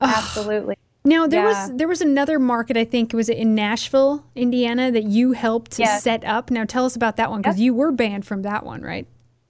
[0.00, 0.76] Absolutely.
[1.04, 1.66] Now there yeah.
[1.66, 5.78] was there was another market I think was it in Nashville, Indiana that you helped
[5.78, 6.02] yes.
[6.02, 6.50] set up.
[6.50, 7.64] Now tell us about that one because yep.
[7.64, 9.06] you were banned from that one, right?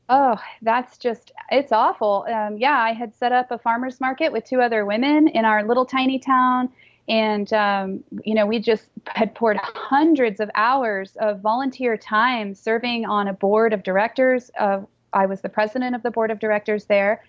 [0.08, 2.26] Oh, that's just, it's awful.
[2.32, 5.64] Um, yeah, I had set up a farmer's market with two other women in our
[5.64, 6.68] little tiny town.
[7.08, 13.04] And, um, you know, we just had poured hundreds of hours of volunteer time serving
[13.04, 14.50] on a board of directors.
[15.12, 17.24] I was the president of the board of directors there.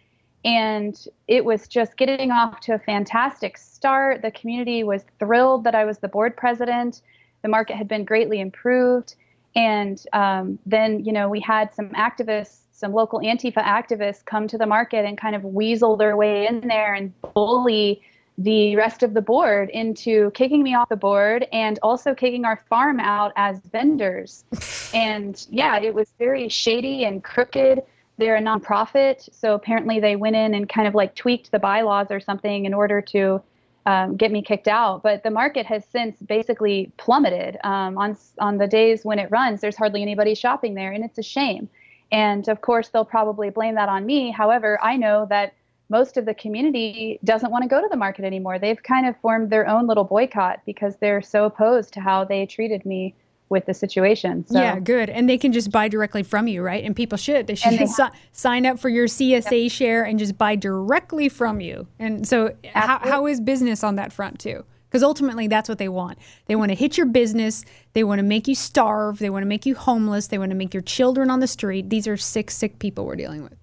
[0.46, 0.96] And
[1.28, 4.22] it was just getting off to a fantastic start.
[4.22, 7.02] The community was thrilled that I was the board president.
[7.42, 9.16] The market had been greatly improved.
[9.56, 14.58] And um, then, you know, we had some activists some local Antifa activists come to
[14.58, 18.04] the market and kind of weasel their way in there and bully
[18.38, 22.58] the rest of the board into kicking me off the board and also kicking our
[22.70, 24.46] farm out as vendors.
[24.94, 27.82] and yeah, it was very shady and crooked.
[28.20, 32.08] They're a nonprofit, so apparently they went in and kind of like tweaked the bylaws
[32.12, 33.42] or something in order to
[33.88, 35.02] um, get me kicked out.
[35.02, 37.58] But the market has since basically plummeted.
[37.64, 41.18] Um, on on the days when it runs, there's hardly anybody shopping there, and it's
[41.18, 41.70] a shame.
[42.12, 44.32] And of course, they'll probably blame that on me.
[44.32, 45.54] However, I know that
[45.90, 48.60] most of the community doesn't want to go to the market anymore.
[48.60, 52.46] They've kind of formed their own little boycott because they're so opposed to how they
[52.46, 53.16] treated me
[53.50, 54.46] with the situation.
[54.46, 55.10] So, yeah, good.
[55.10, 56.84] And they can just buy directly from you, right?
[56.84, 57.48] And people should.
[57.48, 61.62] They should they si- sign up for your CSA share and just buy directly from
[61.62, 61.88] you.
[61.98, 64.66] And so, how, how is business on that front too?
[64.90, 66.18] Because ultimately, that's what they want.
[66.46, 67.66] They want to hit your business.
[67.94, 69.20] They want to make you starve.
[69.20, 70.28] They want to make you homeless.
[70.28, 71.90] They want to make your children on the street.
[71.90, 73.56] These are sick, sick people we're dealing with.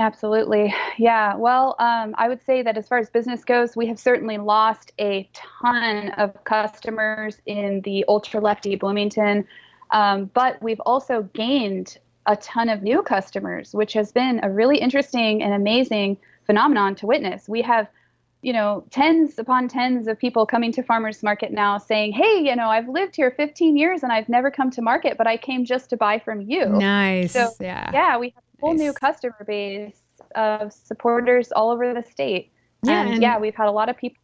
[0.00, 0.74] Absolutely.
[0.96, 1.34] Yeah.
[1.36, 4.92] Well, um, I would say that as far as business goes, we have certainly lost
[4.98, 9.46] a ton of customers in the ultra lefty Bloomington,
[9.90, 14.78] um, but we've also gained a ton of new customers, which has been a really
[14.78, 17.46] interesting and amazing phenomenon to witness.
[17.46, 17.86] We have
[18.42, 22.56] you know, tens upon tens of people coming to farmers market now saying, "Hey, you
[22.56, 25.64] know, I've lived here 15 years and I've never come to market, but I came
[25.64, 27.32] just to buy from you." Nice.
[27.32, 27.90] So, yeah.
[27.92, 28.80] Yeah, we have a whole Nice.
[28.80, 30.00] new customer base
[30.34, 32.52] of supporters all over the state.
[32.82, 34.20] Yeah, and, and- yeah, we've had a lot of people.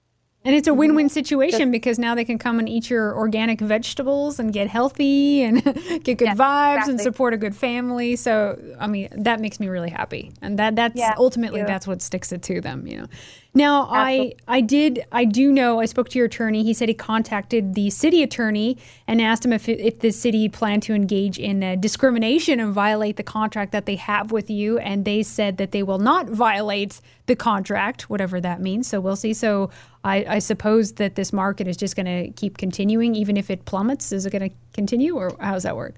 [0.46, 0.78] And it's a mm-hmm.
[0.78, 5.42] win-win situation because now they can come and eat your organic vegetables and get healthy
[5.42, 5.64] and
[6.04, 8.14] get good Yes, vibes and support a good family.
[8.14, 10.30] So, I mean, that makes me really happy.
[10.40, 13.06] And that that's Yeah, ultimately that's what sticks it to them, you know.
[13.56, 16.62] Now, I I did I do know I spoke to your attorney.
[16.62, 20.82] He said he contacted the city attorney and asked him if if the city planned
[20.82, 25.06] to engage in uh, discrimination and violate the contract that they have with you and
[25.06, 28.88] they said that they will not violate the contract, whatever that means.
[28.88, 29.32] So we'll see.
[29.32, 29.70] So
[30.04, 33.64] I, I suppose that this market is just going to keep continuing, even if it
[33.64, 34.12] plummets.
[34.12, 35.94] Is it going to continue, or how does that work?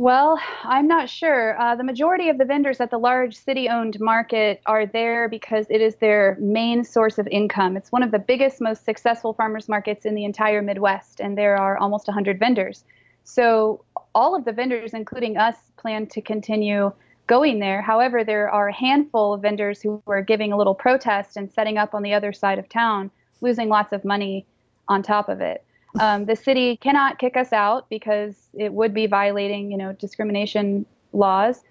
[0.00, 1.60] Well, I'm not sure.
[1.60, 5.66] Uh, the majority of the vendors at the large city owned market are there because
[5.68, 7.76] it is their main source of income.
[7.76, 11.54] It's one of the biggest, most successful farmers markets in the entire Midwest, and there
[11.54, 12.82] are almost 100 vendors.
[13.24, 13.84] So,
[14.14, 16.92] all of the vendors, including us, plan to continue
[17.26, 17.82] going there.
[17.82, 21.76] However, there are a handful of vendors who are giving a little protest and setting
[21.76, 23.10] up on the other side of town,
[23.42, 24.46] losing lots of money
[24.88, 25.62] on top of it.
[25.98, 30.86] Um, the city cannot kick us out because it would be violating, you know, discrimination
[31.12, 31.62] laws.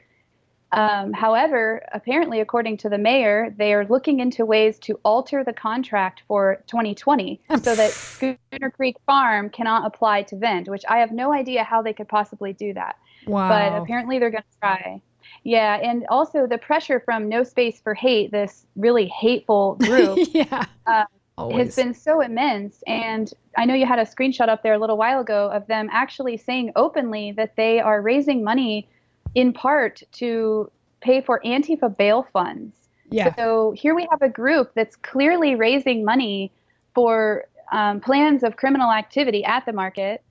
[0.72, 5.54] Um, however, apparently, according to the mayor, they are looking into ways to alter the
[5.54, 11.12] contract for 2020 so that Schooner Creek Farm cannot apply to vend, which I have
[11.12, 12.98] no idea how they could possibly do that.
[13.26, 13.50] Wow.
[13.50, 15.02] But apparently, they're going to try.
[15.44, 20.66] Yeah, and also the pressure from No Space for Hate, this really hateful group, yeah.
[20.86, 21.06] uh,
[21.40, 21.68] Always.
[21.68, 22.84] has been so immense.
[22.86, 25.88] And I know you had a screenshot up there a little while ago of them
[25.92, 28.90] actually saying openly that they are raising money
[29.36, 32.76] in part to pay for Antifa bail funds.
[33.10, 33.34] yeah.
[33.36, 36.52] So here we have a group that's clearly raising money
[36.94, 40.22] for um, plans of criminal activity at the market.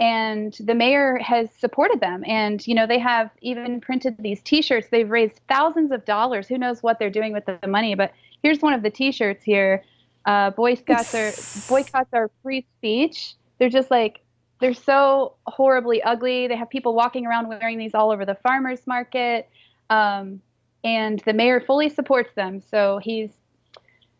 [0.00, 2.22] And the mayor has supported them.
[2.26, 4.88] And, you know, they have even printed these t shirts.
[4.90, 6.48] They've raised thousands of dollars.
[6.48, 7.94] Who knows what they're doing with the money?
[7.94, 9.82] But here's one of the t shirts here
[10.26, 11.32] uh, Boy Scouts are,
[11.68, 13.34] boycotts are free speech.
[13.58, 14.20] They're just like,
[14.60, 16.48] they're so horribly ugly.
[16.48, 19.48] They have people walking around wearing these all over the farmers market.
[19.88, 20.42] Um,
[20.82, 22.60] and the mayor fully supports them.
[22.60, 23.30] So he's,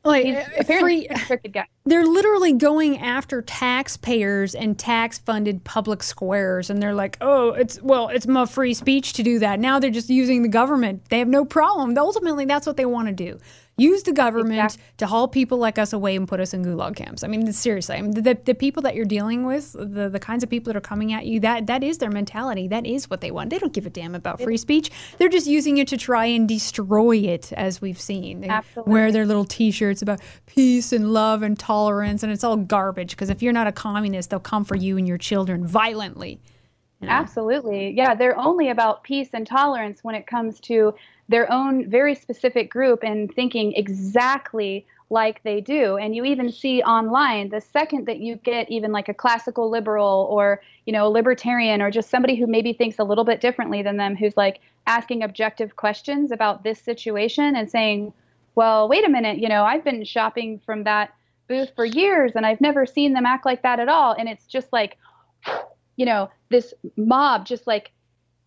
[0.06, 1.66] like he's uh, apparently free, a crooked guy.
[1.84, 7.82] they're literally going after taxpayers and tax funded public squares and they're like oh it's
[7.82, 11.18] well it's my free speech to do that now they're just using the government they
[11.18, 13.38] have no problem ultimately that's what they want to do
[13.78, 14.84] use the government Exactly.
[14.98, 17.96] to haul people like us away and put us in gulag camps i mean seriously
[17.96, 20.76] I mean, the, the people that you're dealing with the, the kinds of people that
[20.78, 23.58] are coming at you that that is their mentality that is what they want they
[23.58, 27.16] don't give a damn about free speech they're just using it to try and destroy
[27.16, 28.92] it as we've seen They Absolutely.
[28.92, 33.30] wear their little t-shirts about peace and love and tolerance and it's all garbage because
[33.30, 36.40] if you're not a communist they'll come for you and your children violently
[37.00, 37.12] you know?
[37.12, 37.90] Absolutely.
[37.90, 40.94] Yeah, they're only about peace and tolerance when it comes to
[41.28, 45.96] their own very specific group and thinking exactly like they do.
[45.96, 50.26] And you even see online the second that you get even like a classical liberal
[50.30, 53.82] or, you know, a libertarian or just somebody who maybe thinks a little bit differently
[53.82, 58.12] than them who's like asking objective questions about this situation and saying,
[58.56, 61.12] well, wait a minute, you know, I've been shopping from that
[61.48, 64.12] booth for years and I've never seen them act like that at all.
[64.12, 64.98] And it's just like,
[65.96, 67.92] you know, this mob just like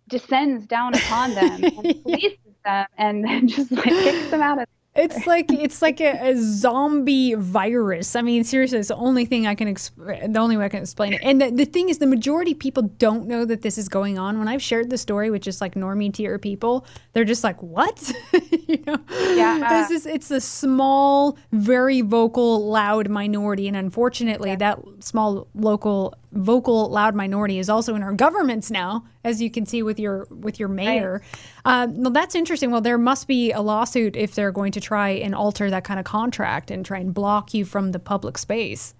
[0.09, 2.03] descends down upon them and
[2.63, 6.35] them and then just like kicks them out of It's like it's like a, a
[6.35, 8.15] zombie virus.
[8.15, 10.81] I mean, seriously, it's the only thing I can exp- the only way I can
[10.81, 11.21] explain it.
[11.23, 14.17] And the, the thing is, the majority of people don't know that this is going
[14.17, 14.39] on.
[14.39, 18.11] When I've shared the story with just like normie tier people, they're just like, "What?"
[18.67, 18.97] you know?
[19.09, 19.69] Yeah.
[19.69, 26.89] This is it's a small, very vocal, loud minority, and unfortunately, that small local vocal
[26.89, 30.59] loud minority is also in our governments now as you can see with your with
[30.59, 31.21] your mayor.
[31.65, 32.71] Uh, well that's interesting.
[32.71, 35.99] Well there must be a lawsuit if they're going to try and alter that kind
[35.99, 38.93] of contract and try and block you from the public space.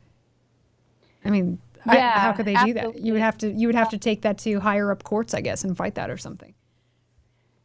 [1.24, 3.00] I mean I- how could they do that?
[3.00, 5.42] You would have to you would have to take that to higher up courts i
[5.42, 6.54] guess and fight that or something.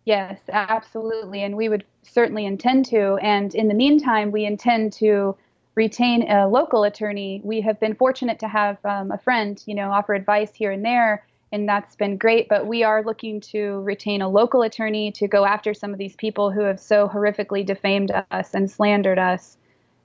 [0.04, 1.42] Yes, absolutely.
[1.42, 3.14] And we would certainly intend to.
[3.22, 5.34] And in the meantime, we intend to
[5.74, 7.40] retain a local attorney.
[7.44, 10.84] We have been fortunate to have um, a friend, you know, offer advice here and
[10.84, 12.48] there, and that's been great.
[12.48, 16.16] But we are looking to retain a local attorney to go after some of these
[16.16, 19.56] people who have so horrifically defamed us and slandered us.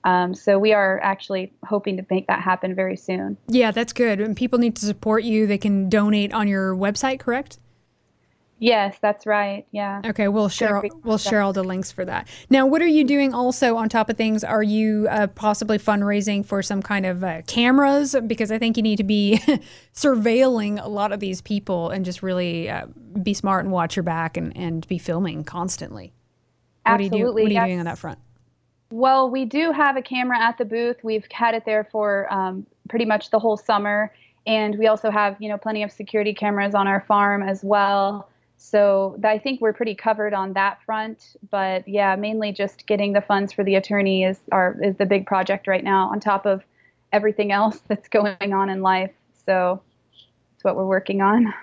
[0.05, 3.35] Um, so we are actually hoping to make that happen very soon.
[3.49, 7.19] yeah that's good and people need to support you they can donate on your website
[7.19, 7.59] correct
[8.59, 9.65] Yes, that's right.
[9.71, 10.01] Yeah.
[10.05, 12.27] Okay, we'll share we- we'll share all the links for that.
[12.49, 14.43] Now, what are you doing also on top of things?
[14.43, 18.15] Are you uh, possibly fundraising for some kind of uh, cameras?
[18.27, 19.41] Because I think you need to be
[19.93, 22.87] surveilling a lot of these people and just really uh,
[23.23, 26.11] be smart and watch your back and, and be filming constantly.
[26.85, 27.43] What are you, do, Absolutely.
[27.43, 27.67] what are you yes.
[27.67, 28.19] doing on that front?
[28.91, 30.97] Well, we do have a camera at the booth.
[31.03, 34.11] We've had it there for um, pretty much the whole summer,
[34.47, 38.28] and we also have you know plenty of security cameras on our farm as well.
[38.61, 41.37] So I think we're pretty covered on that front.
[41.49, 45.25] But yeah, mainly just getting the funds for the attorney is our is the big
[45.25, 46.61] project right now, on top of
[47.13, 49.11] everything else that's going on in life.
[49.45, 49.81] So
[50.53, 51.53] it's what we're working on.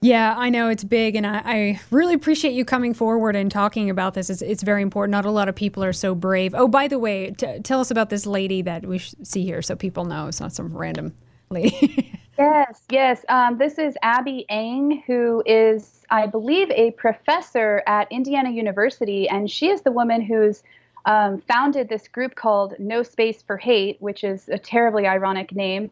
[0.00, 3.88] Yeah, I know it's big, and I, I really appreciate you coming forward and talking
[3.88, 4.28] about this.
[4.28, 5.12] It's, it's very important.
[5.12, 6.56] Not a lot of people are so brave.
[6.56, 9.62] Oh, by the way, t- tell us about this lady that we sh- see here
[9.62, 11.14] so people know it's not some random
[11.50, 12.18] lady.
[12.38, 13.24] Yes, yes.
[13.28, 19.50] Um, this is Abby Ang, who is, I believe, a professor at Indiana University, and
[19.50, 20.62] she is the woman who's
[21.06, 25.90] um, founded this group called No Space for Hate, which is a terribly ironic name.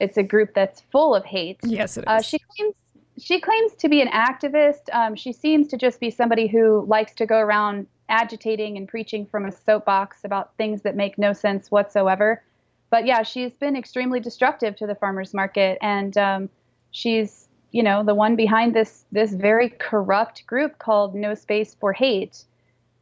[0.00, 1.60] It's a group that's full of hate.
[1.62, 2.06] yes, it is.
[2.06, 2.74] Uh, she claims
[3.16, 4.92] she claims to be an activist.
[4.92, 9.24] Um, she seems to just be somebody who likes to go around agitating and preaching
[9.24, 12.42] from a soapbox about things that make no sense whatsoever.
[12.90, 16.48] But yeah, she's been extremely destructive to the farmers market, and um,
[16.90, 17.43] she's
[17.74, 22.44] you know the one behind this this very corrupt group called No Space for Hate.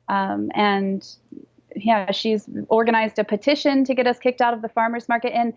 [0.09, 1.07] Um, and
[1.77, 5.37] yeah, she's organized a petition to get us kicked out of the farmers market.
[5.37, 5.53] And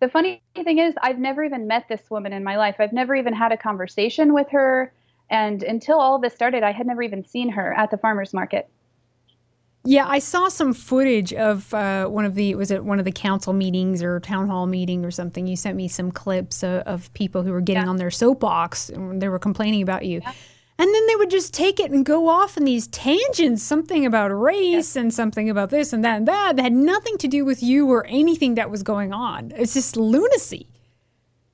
[0.00, 2.74] the funny thing is, I've never even met this woman in my life.
[2.80, 4.92] I've never even had a conversation with her.
[5.30, 8.68] And until all this started, I had never even seen her at the farmers market.
[9.86, 13.12] Yeah, I saw some footage of uh, one of the was it one of the
[13.12, 15.46] council meetings or town hall meeting or something.
[15.46, 17.88] You sent me some clips of, of people who were getting Yeah.
[17.88, 20.20] on their soapbox and they were complaining about you.
[20.78, 24.28] And then they would just take it and go off in these tangents, something about
[24.28, 27.62] race and something about this and that and that that had nothing to do with
[27.62, 29.52] you or anything that was going on.
[29.56, 30.68] It's just lunacy.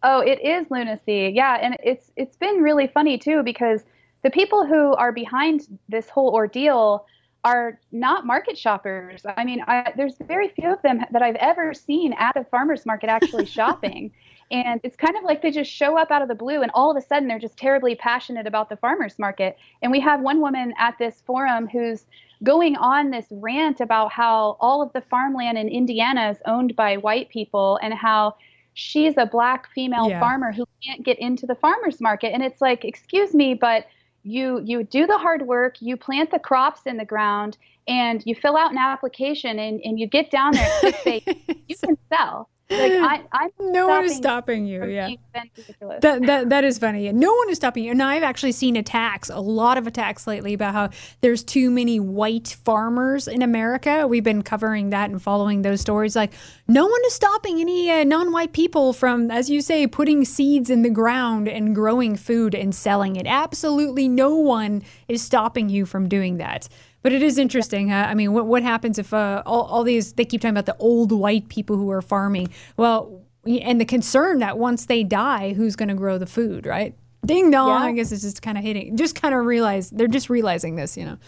[0.03, 1.31] Oh, it is lunacy.
[1.35, 3.85] Yeah, and it's it's been really funny too because
[4.23, 7.07] the people who are behind this whole ordeal
[7.45, 9.23] are not market shoppers.
[9.37, 12.87] I mean, I, there's very few of them that I've ever seen at the farmers
[12.87, 14.13] market actually shopping.
[14.51, 16.91] And it's kind of like they just show up out of the blue, and all
[16.91, 19.57] of a sudden they're just terribly passionate about the farmers market.
[19.81, 22.05] And we have one woman at this forum who's
[22.45, 26.97] going on this rant about how all of the farmland in Indiana is owned by
[26.99, 28.35] white people and how
[28.75, 30.21] she's a black female Yeah.
[30.21, 33.85] farmer who can't get into the farmers market and it's like excuse me but
[34.23, 37.57] you you do the hard work you plant the crops in the ground
[37.89, 41.23] and you fill out an application and, and you get down there and say
[41.69, 44.85] you can sell like I, i'm No one is stopping you.
[44.85, 45.07] Yeah.
[45.07, 45.99] being been ridiculous.
[46.03, 47.11] That, that that is funny.
[47.13, 47.91] No one is stopping you.
[47.91, 52.01] And I've actually seen attacks, a lot of attacks lately about how there's too many
[52.01, 54.07] white farmers in America.
[54.07, 56.17] We've been covering that and following those stories.
[56.17, 56.33] Like
[56.69, 60.83] no one is stopping any uh, non-white people from, as you say, putting seeds in
[60.83, 63.27] the ground and growing food and selling it.
[63.27, 66.69] Absolutely no one is stopping you from doing that.
[67.03, 67.89] But it is interesting.
[67.89, 68.07] Huh?
[68.09, 70.77] I mean, what what happens if uh, all, all these they keep talking about the
[70.79, 72.49] old white people who are farming?
[72.77, 76.95] Well, and the concern that once they die, who's going to grow the food, right?
[77.27, 77.69] Ding dong.
[77.69, 77.89] Yeah.
[77.89, 78.97] I guess it's just kind of hitting.
[78.97, 81.19] Just kind of realize they're just realizing this, you know.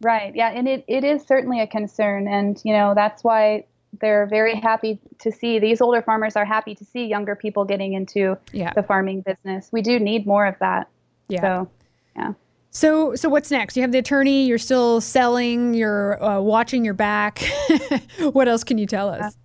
[0.00, 0.34] Right.
[0.34, 0.50] Yeah.
[0.50, 2.28] And it, it is certainly a concern.
[2.28, 3.64] And, you know, that's why
[4.00, 7.94] they're very happy to see these older farmers are happy to see younger people getting
[7.94, 8.72] into Yeah.
[8.74, 9.70] the farming business.
[9.72, 10.88] We do need more of that.
[11.28, 11.40] Yeah.
[11.40, 11.70] So,
[12.16, 12.32] yeah.
[12.74, 13.76] So, so what's next?
[13.76, 14.46] You have the attorney.
[14.46, 15.74] You're still selling.
[15.74, 17.40] You're uh, watching your back.
[18.18, 19.36] what else can you tell us?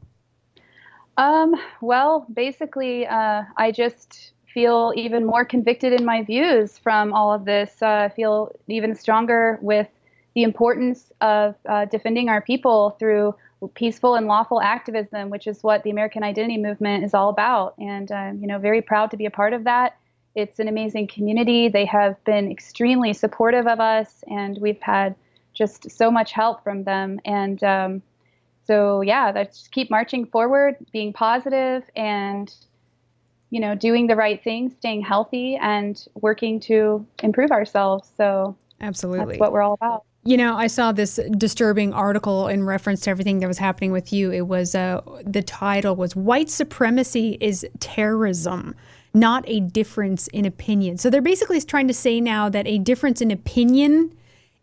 [1.15, 7.31] Um, well, basically, uh, I just feel even more convicted in my views from all
[7.31, 7.75] of this.
[7.83, 9.87] Uh, I feel even stronger with
[10.33, 13.35] the importance of uh, defending our people through
[13.75, 17.75] peaceful and lawful activism, which is what the American Identity Movement is all about.
[17.77, 19.97] And I'm, you know, very proud to be a part of that.
[20.35, 21.69] It's an amazing community.
[21.69, 25.15] They have been extremely supportive of us, and we've had
[25.53, 27.19] just so much help from them.
[27.25, 28.01] And um,
[28.65, 32.53] so, yeah, let's keep marching forward, being positive, and
[33.49, 38.11] you know, doing the right thing, staying healthy, and working to improve ourselves.
[38.15, 40.03] So, absolutely, that's what we're all about.
[40.23, 44.13] You know, I saw this disturbing article in reference to everything that was happening with
[44.13, 44.31] you.
[44.31, 48.75] It was uh, the title was "White Supremacy is Terrorism."
[49.13, 50.97] Not a difference in opinion.
[50.97, 54.15] So they're basically trying to say now that a difference in opinion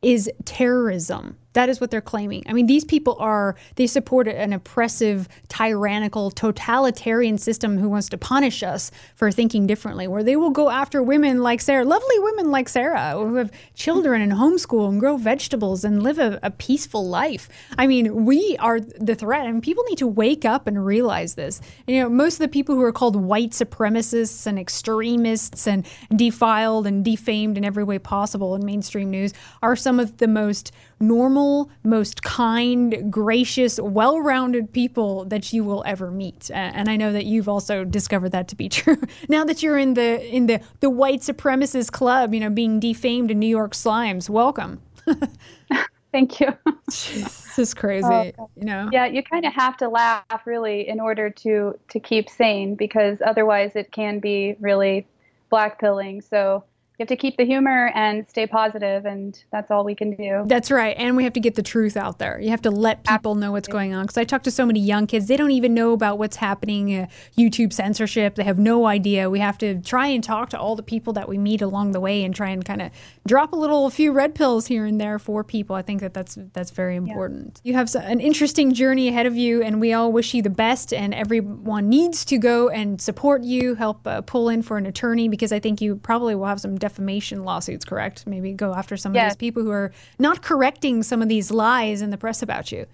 [0.02, 1.36] is terrorism.
[1.56, 2.44] That is what they're claiming.
[2.46, 8.18] I mean, these people are, they support an oppressive, tyrannical, totalitarian system who wants to
[8.18, 12.50] punish us for thinking differently, where they will go after women like Sarah, lovely women
[12.50, 17.08] like Sarah, who have children and homeschool and grow vegetables and live a, a peaceful
[17.08, 17.48] life.
[17.78, 21.62] I mean, we are the threat, and people need to wake up and realize this.
[21.86, 26.86] You know, most of the people who are called white supremacists and extremists and defiled
[26.86, 29.32] and defamed in every way possible in mainstream news
[29.62, 30.70] are some of the most
[31.00, 36.50] normal, most kind, gracious, well rounded people that you will ever meet.
[36.52, 39.00] And I know that you've also discovered that to be true.
[39.28, 43.30] now that you're in the in the, the white supremacist club, you know, being defamed
[43.30, 44.80] in New York slimes, welcome.
[46.12, 46.48] Thank you.
[46.86, 48.08] this is crazy.
[48.38, 48.88] Oh, you know.
[48.90, 53.18] Yeah, you kind of have to laugh really in order to to keep sane because
[53.24, 55.06] otherwise it can be really
[55.52, 56.26] blackpilling.
[56.26, 56.64] So
[56.98, 60.44] you have to keep the humor and stay positive and that's all we can do.
[60.46, 62.40] That's right and we have to get the truth out there.
[62.40, 64.80] You have to let people know what's going on because i talk to so many
[64.80, 68.86] young kids they don't even know about what's happening uh, youtube censorship they have no
[68.86, 69.28] idea.
[69.30, 72.00] We have to try and talk to all the people that we meet along the
[72.00, 72.90] way and try and kind of
[73.26, 75.76] drop a little a few red pills here and there for people.
[75.76, 77.60] I think that that's that's very important.
[77.62, 77.70] Yeah.
[77.70, 80.92] you have an interesting journey ahead of you and we all wish you the best
[80.92, 85.28] and everyone needs to go and support you help uh, pull in for an attorney
[85.28, 88.28] because i think you probably will have some defamation lawsuits, correct?
[88.28, 89.32] Maybe go after some yes.
[89.32, 92.70] of these people who are not correcting some of these lies in the press about
[92.70, 92.86] you.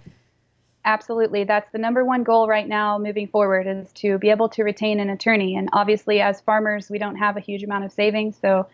[0.87, 1.45] Absolutely.
[1.45, 4.99] That's the number one goal right now moving forward is to be able to retain
[4.99, 5.57] an attorney.
[5.57, 8.37] And obviously, as farmers, we don't have a huge amount of savings.
[8.41, 8.67] So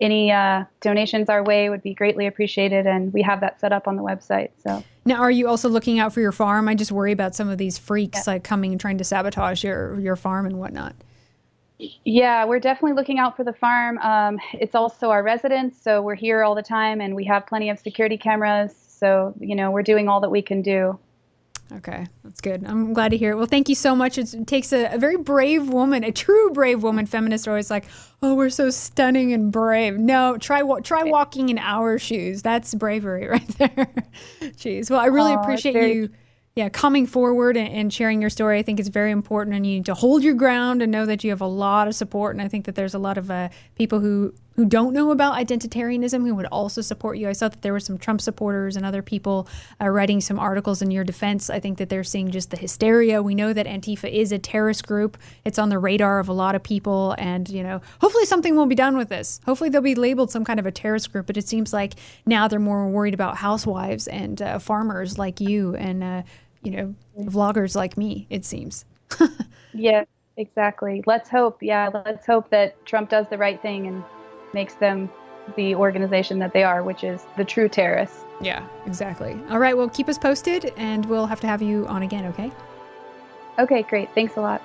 [0.00, 2.86] any uh, donations our way would be greatly appreciated.
[2.86, 4.50] And we have that set up on the website.
[4.64, 6.66] So now, are you also looking out for your farm?
[6.66, 10.00] I just worry about some of these freaks like coming and trying to sabotage your,
[10.00, 10.94] your farm and whatnot.
[12.04, 13.98] Yeah, we're definitely looking out for the farm.
[13.98, 17.70] Um, it's also our residence, so we're here all the time, and we have plenty
[17.70, 18.74] of security cameras.
[18.74, 20.98] So you know, we're doing all that we can do.
[21.76, 22.64] Okay, that's good.
[22.66, 23.36] I'm glad to hear it.
[23.36, 24.18] Well, thank you so much.
[24.18, 27.06] It's, it takes a, a, very brave woman, a true brave woman.
[27.06, 27.86] Feminists are always like,
[28.22, 32.42] "Oh, we're so stunning and brave." No, try try walking in our shoes.
[32.42, 33.94] That's bravery right there.
[34.40, 34.90] Jeez.
[34.90, 36.10] Well, I really appreciate very- you
[36.54, 39.86] yeah, coming forward and, sharing your story, I think is very important, and you need
[39.86, 42.34] to hold your ground and know that you have a lot of support.
[42.34, 45.34] And I think that there's a lot of uh, people who who don't know about
[45.34, 47.28] identitarianism who would also support you.
[47.28, 49.48] I saw that there were some Trump supporters and other people
[49.80, 51.50] uh, writing some articles in your defense.
[51.50, 53.22] I think that they're seeing just the hysteria.
[53.22, 55.16] We know that Antifa is a terrorist group.
[55.44, 58.66] It's on the radar of a lot of people, and you know, hopefully something will
[58.66, 59.40] be done with this.
[59.46, 61.26] Hopefully they'll be labeled some kind of a terrorist group.
[61.26, 61.94] But it seems like
[62.26, 66.22] now they're more worried about housewives and uh, farmers like you and uh,
[66.62, 68.84] you know, vloggers like me, it seems.
[69.74, 70.04] yeah,
[70.36, 71.02] exactly.
[71.06, 71.62] Let's hope.
[71.62, 74.04] Yeah, let's hope that Trump does the right thing and
[74.54, 75.10] makes them
[75.56, 78.24] the organization that they are, which is the true terrorists.
[78.40, 79.38] Yeah, exactly.
[79.50, 82.52] All right, well, keep us posted and we'll have to have you on again, okay?
[83.58, 84.08] Okay, great.
[84.14, 84.62] Thanks a lot.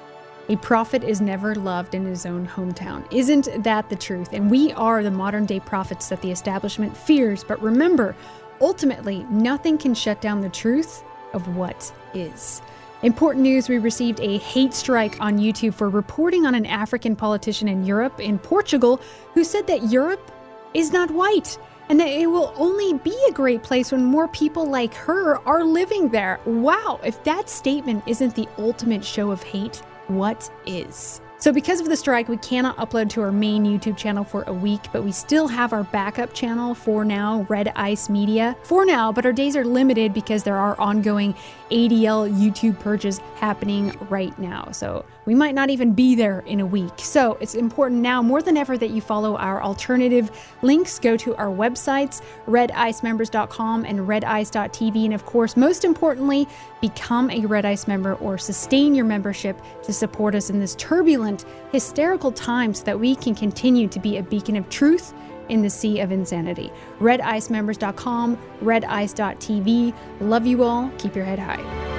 [0.50, 3.06] A prophet is never loved in his own hometown.
[3.12, 4.30] Isn't that the truth?
[4.32, 7.44] And we are the modern day prophets that the establishment fears.
[7.44, 8.16] But remember,
[8.62, 12.62] ultimately, nothing can shut down the truth of what is.
[13.04, 17.68] Important news we received a hate strike on YouTube for reporting on an African politician
[17.68, 19.00] in Europe, in Portugal,
[19.36, 20.32] who said that Europe
[20.74, 24.68] is not white and that it will only be a great place when more people
[24.68, 26.40] like her are living there.
[26.46, 29.78] Wow, if that statement isn't the ultimate show of hate,
[30.08, 31.22] what is?
[31.40, 34.54] So, because of the strike, we cannot upload to our main YouTube channel for a
[34.54, 39.12] week, but we still have our backup channel for now, Red Ice Media, for now,
[39.12, 41.36] but our days are limited because there are ongoing
[41.70, 44.70] ADL YouTube purges happening right now.
[44.72, 46.94] So, we might not even be there in a week.
[46.98, 50.98] So it's important now more than ever that you follow our alternative links.
[50.98, 55.04] Go to our websites, redicemembers.com and redice.tv.
[55.06, 56.48] And of course, most importantly,
[56.82, 61.44] become a Red Ice member or sustain your membership to support us in this turbulent,
[61.74, 65.14] hysterical time so that we can continue to be a beacon of truth
[65.50, 66.72] in the sea of insanity.
[67.00, 69.94] RedIceMembers.com, redice.tv.
[70.22, 70.90] Love you all.
[70.98, 71.97] Keep your head high.